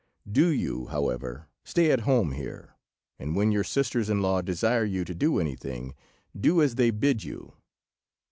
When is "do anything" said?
5.13-5.93